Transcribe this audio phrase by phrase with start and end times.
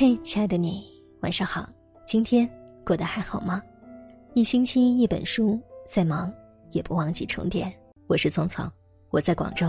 [0.00, 0.86] 嘿，亲爱的你，
[1.22, 1.68] 晚上好。
[2.06, 2.48] 今天
[2.86, 3.60] 过得还好吗？
[4.32, 6.32] 一星期一本书，再忙
[6.70, 7.68] 也不忘记充电。
[8.06, 8.64] 我是聪聪，
[9.10, 9.66] 我在广州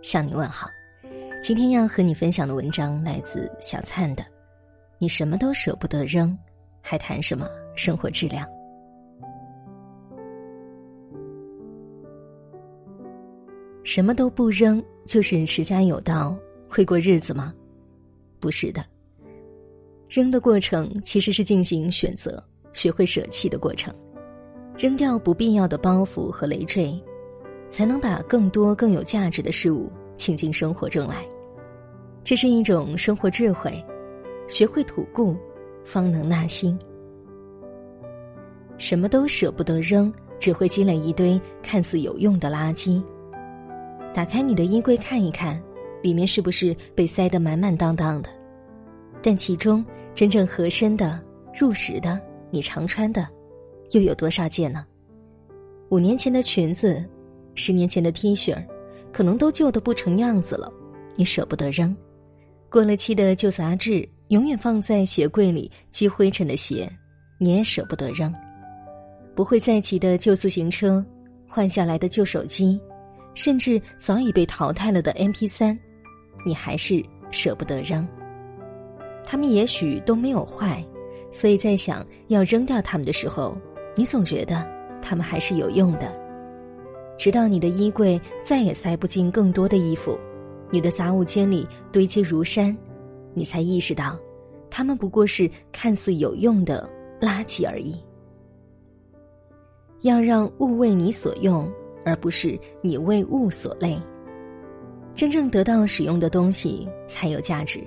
[0.00, 0.68] 向你问好。
[1.42, 4.24] 今天要和你分享的文章来自小灿的。
[4.98, 6.38] 你什么都舍不得扔，
[6.80, 8.48] 还谈什么生活质量？
[13.82, 16.36] 什么都不扔，就是持家有道，
[16.68, 17.52] 会过日子吗？
[18.38, 18.91] 不是的。
[20.12, 22.44] 扔的过程其实是进行选择、
[22.74, 23.94] 学会舍弃的过程，
[24.76, 27.02] 扔掉不必要的包袱和累赘，
[27.66, 31.26] 才能把更多更有价值的事物请进生活中来。
[32.22, 33.82] 这是一种生活智慧，
[34.48, 35.34] 学会吐故，
[35.82, 36.78] 方能纳新。
[38.76, 43.02] 什么都舍不得扔，只会积累一堆看似有用的垃圾。
[44.12, 45.58] 打开你的衣柜看一看，
[46.02, 48.28] 里面是不是被塞得满满当当的？
[49.22, 49.82] 但其中。
[50.14, 51.20] 真正合身的、
[51.58, 53.26] 入时的、你常穿的，
[53.92, 54.84] 又有多少件呢？
[55.90, 57.04] 五年前的裙子，
[57.54, 58.56] 十年前的 T 恤
[59.12, 60.72] 可能都旧的不成样子了，
[61.16, 61.94] 你舍不得扔；
[62.70, 66.90] 过了期的旧杂志，永远放在鞋柜里积灰尘的鞋，
[67.38, 68.32] 你也舍不得扔；
[69.34, 71.04] 不会再骑的旧自行车，
[71.46, 72.80] 换下来的旧手机，
[73.34, 75.78] 甚至早已被淘汰了的 MP 三，
[76.46, 78.06] 你还是舍不得扔。
[79.24, 80.84] 他们也许都没有坏，
[81.30, 83.56] 所以在想要扔掉他们的时候，
[83.96, 84.66] 你总觉得
[85.00, 86.12] 他们还是有用的。
[87.18, 90.18] 直到你的衣柜再也塞不进更多的衣服，
[90.70, 92.76] 你的杂物间里堆积如山，
[93.34, 94.18] 你才意识到，
[94.68, 96.88] 他们不过是看似有用的
[97.20, 97.96] 垃圾而已。
[100.00, 101.70] 要让物为你所用，
[102.04, 103.96] 而不是你为物所累。
[105.14, 107.80] 真正得到使用的东西才有价值。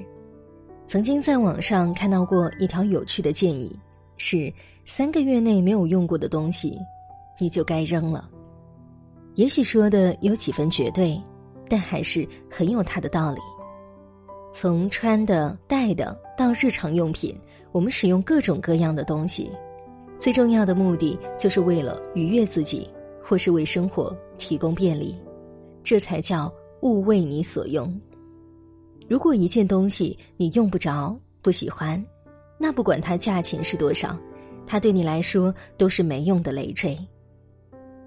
[0.88, 3.76] 曾经在网上看到过一条有趣的建议，
[4.18, 4.54] 是
[4.86, 6.80] 三个月内没有用过的东西，
[7.40, 8.30] 你就该扔了。
[9.34, 11.20] 也许说的有几分绝对，
[11.68, 13.42] 但还是很有它的道理。
[14.54, 17.36] 从穿的、戴的到日常用品，
[17.72, 19.50] 我们使用各种各样的东西，
[20.20, 22.88] 最重要的目的就是为了愉悦自己，
[23.22, 25.14] 或是为生活提供便利，
[25.84, 26.50] 这才叫
[26.84, 27.92] 物为你所用。
[29.08, 32.04] 如果一件东西你用不着、不喜欢，
[32.58, 34.18] 那不管它价钱是多少，
[34.66, 36.98] 它对你来说都是没用的累赘。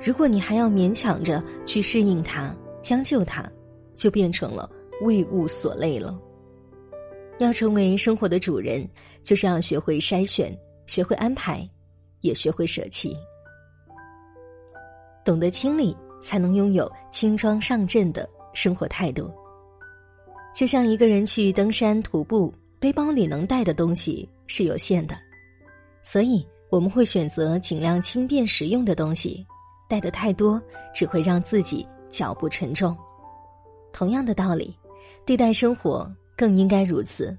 [0.01, 3.49] 如果你还要勉强着去适应它、将就它，
[3.95, 4.69] 就变成了
[5.03, 6.19] 为物所累了。
[7.39, 8.89] 要成为生活的主人，
[9.23, 10.53] 就是要学会筛选、
[10.87, 11.69] 学会安排，
[12.23, 13.17] 也学会舍弃。
[15.25, 19.31] 懂得清理，才能拥有轻装上阵的生活态度。
[20.59, 25.17] 就像一个人去登山徒步，背包里能带的东西是有限的，
[26.03, 29.47] 所以我们会选择尽量轻便实用的东西。
[29.89, 30.61] 带的太多，
[30.93, 32.97] 只会让自己脚步沉重。
[33.93, 34.77] 同样的道理，
[35.25, 37.39] 对待生活更应该如此。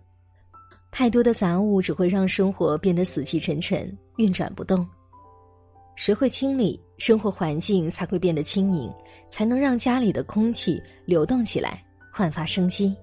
[0.90, 3.85] 太多的杂物只会让生活变得死气沉沉、
[4.16, 4.88] 运转不动。
[5.97, 8.90] 学会清理，生活环境才会变得轻盈，
[9.28, 12.96] 才能让家里的空气流动起来，焕发生机。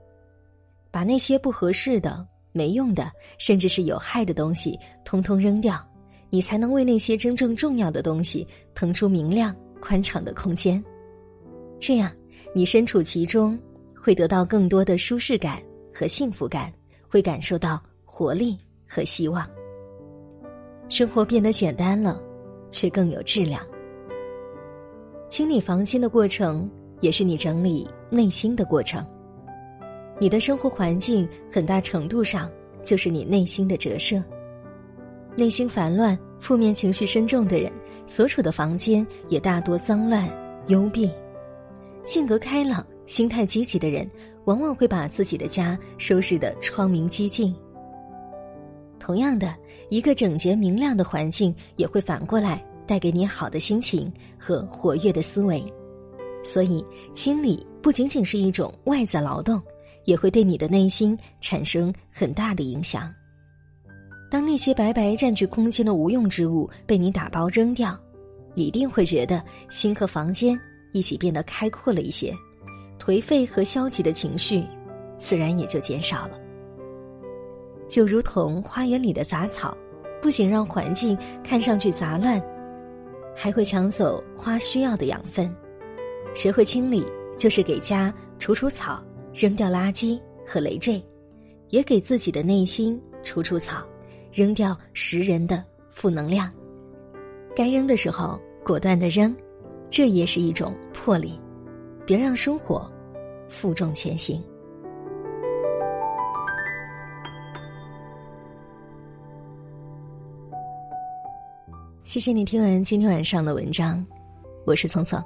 [0.90, 5.78] 把那些不合适的、没用的，甚至是有害的东西，通通扔掉，
[6.30, 10.82] 你才能为那些真正重要的东西腾出明亮、宽敞的空间。
[11.78, 12.10] 这样，
[12.54, 13.58] 你身处其中，
[13.94, 16.72] 会得到更多的舒适感和幸福感，
[17.08, 18.58] 会感受到活力
[18.88, 19.46] 和希望。
[20.88, 22.20] 生活变得简单了，
[22.70, 23.60] 却更有质量。
[25.28, 26.70] 清理房间的过程，
[27.00, 29.04] 也是你整理内心的过程。
[30.18, 32.50] 你的生活环境很大程度上
[32.82, 34.22] 就是你内心的折射。
[35.34, 37.70] 内心烦乱、负面情绪深重的人，
[38.06, 40.26] 所处的房间也大多脏乱、
[40.68, 41.06] 幽闭；
[42.04, 44.08] 性格开朗、心态积极的人，
[44.46, 47.54] 往往会把自己的家收拾得窗明几净。
[48.98, 49.54] 同样的，
[49.90, 55.62] 一个整洁明亮的环境，也会反过来带给你好的心情和活跃的思维。
[56.42, 56.82] 所以，
[57.12, 59.60] 清理不仅仅是一种外在劳动。
[60.06, 63.12] 也会对你的内心产生很大的影响。
[64.30, 67.96] 当那些白白占据空间的无用之物被你打包扔掉，
[68.54, 70.58] 你一定会觉得心和房间
[70.92, 72.34] 一起变得开阔了一些，
[72.98, 74.64] 颓废和消极的情绪
[75.16, 76.40] 自然也就减少了。
[77.86, 79.76] 就如同花园里的杂草，
[80.20, 82.42] 不仅让环境看上去杂乱，
[83.32, 85.54] 还会抢走花需要的养分。
[86.34, 87.06] 学会清理，
[87.38, 89.00] 就是给家除除草。
[89.36, 91.04] 扔掉垃圾和累赘，
[91.68, 93.84] 也给自己的内心除除草，
[94.32, 96.50] 扔掉食人的负能量。
[97.54, 99.36] 该扔的时候果断的扔，
[99.90, 101.38] 这也是一种魄力。
[102.06, 102.90] 别让生活
[103.46, 104.42] 负重前行。
[112.04, 114.02] 谢谢你听完今天晚上的文章，
[114.64, 115.22] 我是聪聪。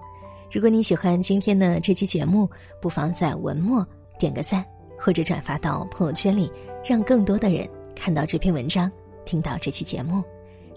[0.51, 2.49] 如果你喜欢今天的这期节目，
[2.81, 3.87] 不妨在文末
[4.21, 4.63] 点个赞，
[4.99, 6.53] 或者转发到朋友圈里，
[6.85, 8.93] 让更多的人看到这篇文章，
[9.25, 10.23] 听到这期节目。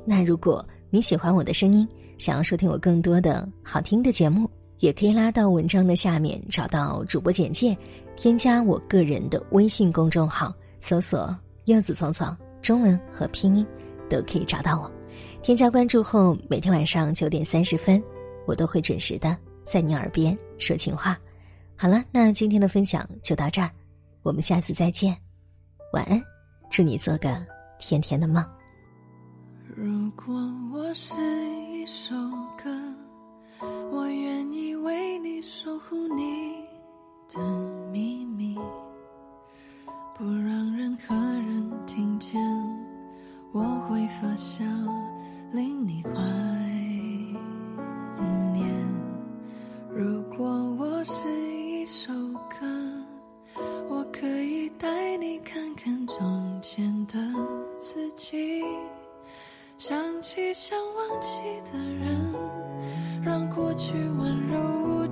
[0.05, 1.87] 那如果你喜欢我的声音，
[2.17, 4.49] 想要收听我更多的好听的节目，
[4.79, 7.77] 也可以拉到文章的下面，找到主播简介，
[8.15, 11.35] 添加我个人的微信公众号，搜索
[11.65, 13.65] “柚子聪聪”，中文和拼音
[14.09, 14.89] 都可以找到我。
[15.41, 18.01] 添加关注后，每天晚上九点三十分，
[18.45, 19.35] 我都会准时的
[19.65, 21.19] 在你耳边说情话。
[21.83, 23.69] 好了，那今天的分享就到这儿，
[24.21, 25.13] 我们下次再见，
[25.91, 26.23] 晚安，
[26.69, 27.45] 祝你做个
[27.77, 28.41] 甜甜的梦。
[29.75, 30.33] 如果
[30.71, 31.13] 我是
[31.73, 32.15] 一首
[32.57, 32.73] 歌，
[33.91, 36.42] 我愿意为你守护你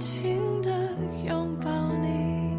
[0.02, 0.72] 轻的
[1.28, 1.70] 拥抱
[2.02, 2.58] 你。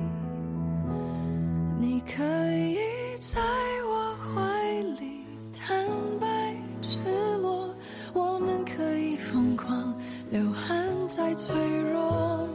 [1.80, 2.22] 你可
[2.54, 2.78] 以
[3.18, 3.40] 在
[3.84, 5.84] 我怀里坦
[6.20, 7.00] 白赤
[7.38, 7.74] 裸
[8.12, 9.92] 我们可以疯狂
[10.30, 12.48] 流汗再脆弱。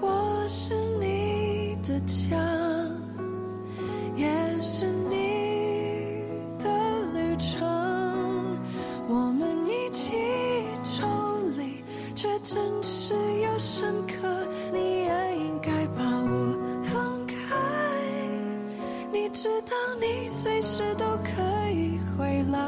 [0.00, 2.57] 我是你的家。
[19.20, 22.58] 你知道你随时都可以回来。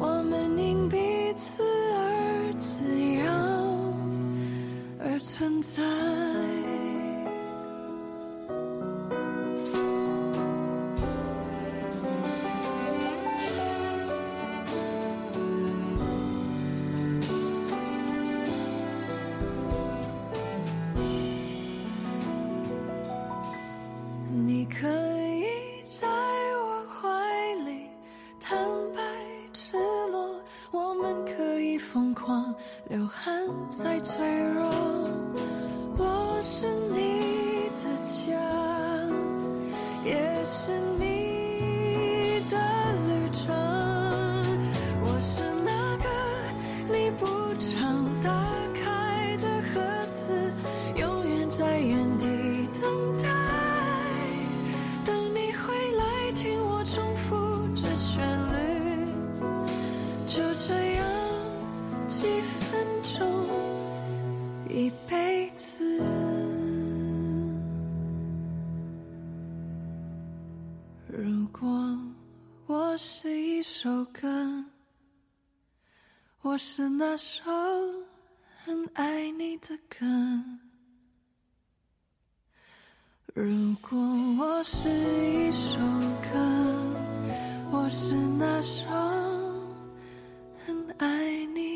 [0.00, 3.24] 我们因彼此而自由，
[4.98, 5.16] 而。
[5.20, 6.53] 存在。
[33.76, 34.24] 再脆
[34.54, 34.63] 弱，
[64.68, 65.82] 一辈子。
[71.08, 71.98] 如果
[72.66, 74.64] 我是一首歌，
[76.42, 77.42] 我是那首
[78.64, 80.04] 很爱你的歌。
[83.32, 83.98] 如果
[84.38, 85.78] 我是一首
[86.22, 86.38] 歌，
[87.70, 88.84] 我是那首
[90.66, 91.73] 很爱你。